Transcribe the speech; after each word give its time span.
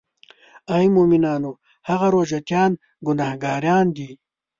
آی 0.75 0.85
مومنانو 0.95 1.51
هغه 1.89 2.07
روژه 2.13 2.39
تیان 2.47 2.71
ګناهګاران 3.05 3.85
دي. 3.97 4.09